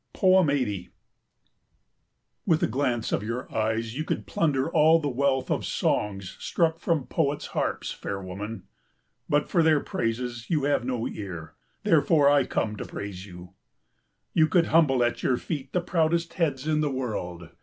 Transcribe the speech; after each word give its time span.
80 0.19 0.89
With 2.47 2.63
a 2.63 2.67
glance 2.67 3.11
of 3.11 3.21
your 3.21 3.47
eyes 3.55 3.95
you 3.95 4.03
could 4.03 4.25
plunder 4.25 4.67
all 4.67 4.97
the 4.97 5.07
wealth 5.11 5.51
of 5.51 5.63
songs 5.63 6.35
struck 6.39 6.79
from 6.79 7.05
poets' 7.05 7.45
harps, 7.53 7.91
fair 7.91 8.19
woman! 8.19 8.63
But 9.29 9.47
for 9.47 9.61
their 9.61 9.79
praises 9.79 10.49
you 10.49 10.63
have 10.63 10.83
no 10.83 11.07
ear, 11.07 11.53
therefore 11.83 12.27
I 12.31 12.45
come 12.47 12.77
to 12.77 12.85
praise 12.85 13.27
you. 13.27 13.53
You 14.33 14.47
could 14.47 14.65
humble 14.73 15.03
at 15.03 15.21
your 15.21 15.37
feet 15.37 15.71
the 15.71 15.81
proudest 15.81 16.33
heads 16.33 16.67
in 16.67 16.81
the 16.81 16.89
world. 16.89 17.49